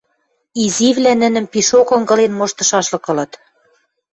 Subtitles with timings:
[0.63, 3.31] Изивлӓ нӹнӹм пишок ынгылен моштышашлык ылыт.